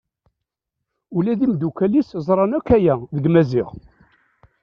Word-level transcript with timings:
Ula 1.17 1.33
d 1.39 1.41
imddukal-is 1.45 2.09
ẓran 2.27 2.51
akk 2.57 2.67
aya 2.77 2.93
deg 3.15 3.25
Maziɣ. 3.29 3.69